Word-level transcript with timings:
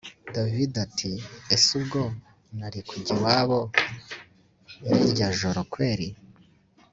davide 0.33 0.77
ati 0.87 1.11
ese 1.53 1.69
ubwo 1.79 2.01
nari 2.57 2.79
kujya 2.87 3.13
iwabo 3.17 3.59
rirya 4.99 5.27
joro 5.39 5.61
kweli! 5.73 6.09